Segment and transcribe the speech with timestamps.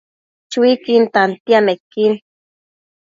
[0.51, 2.13] Chuiquin tantiamequin